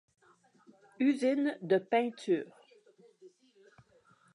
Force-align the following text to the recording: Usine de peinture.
Usine 1.07 1.59
de 1.61 1.77
peinture. 1.79 2.51